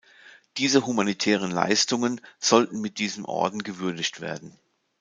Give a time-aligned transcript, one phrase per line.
[0.57, 4.57] Diese humanitären Leistungen sollten mit diesem Orden gewürdigt werden.